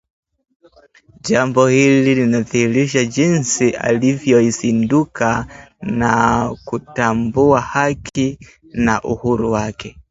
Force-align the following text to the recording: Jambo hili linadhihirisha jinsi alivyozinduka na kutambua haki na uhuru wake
Jambo 1.21 1.67
hili 1.67 2.15
linadhihirisha 2.15 3.05
jinsi 3.05 3.69
alivyozinduka 3.69 5.47
na 5.81 6.49
kutambua 6.65 7.61
haki 7.61 8.39
na 8.73 9.01
uhuru 9.03 9.51
wake 9.51 9.97